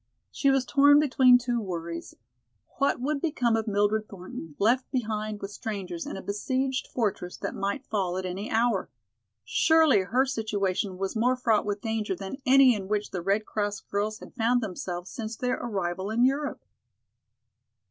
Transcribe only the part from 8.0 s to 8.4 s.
at